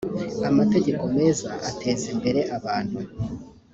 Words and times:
amategeko 0.49 1.03
meza 1.17 1.47
atezimbere 1.69 2.41
abantu 2.57 2.97